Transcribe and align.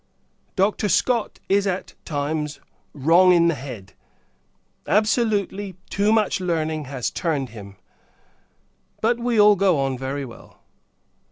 Dr. 0.55 0.89
Scott 0.89 1.39
is, 1.47 1.67
at 1.67 1.93
times, 2.05 2.59
wrong 2.91 3.33
in 3.33 3.49
the 3.49 3.53
head; 3.53 3.93
absolutely, 4.87 5.75
too 5.91 6.11
much 6.11 6.39
learning 6.41 6.85
has 6.85 7.11
turned 7.11 7.49
him. 7.49 7.75
But 8.99 9.19
we 9.19 9.39
all 9.39 9.55
go 9.55 9.77
on 9.77 9.99
very 9.99 10.25
well. 10.25 10.57